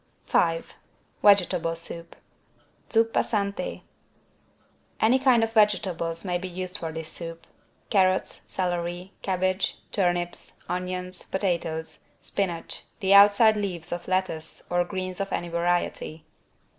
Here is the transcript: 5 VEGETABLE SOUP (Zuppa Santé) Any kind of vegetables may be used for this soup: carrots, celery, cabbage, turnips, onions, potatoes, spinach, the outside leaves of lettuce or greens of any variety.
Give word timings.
5 0.25 0.73
VEGETABLE 1.21 1.75
SOUP 1.75 2.15
(Zuppa 2.91 3.19
Santé) 3.19 3.83
Any 4.99 5.19
kind 5.19 5.43
of 5.43 5.53
vegetables 5.53 6.25
may 6.25 6.39
be 6.39 6.47
used 6.47 6.79
for 6.79 6.91
this 6.91 7.07
soup: 7.07 7.45
carrots, 7.91 8.41
celery, 8.47 9.13
cabbage, 9.21 9.77
turnips, 9.91 10.53
onions, 10.67 11.21
potatoes, 11.25 12.05
spinach, 12.19 12.85
the 12.99 13.13
outside 13.13 13.55
leaves 13.55 13.91
of 13.91 14.07
lettuce 14.07 14.63
or 14.71 14.83
greens 14.85 15.19
of 15.19 15.31
any 15.31 15.49
variety. 15.49 16.25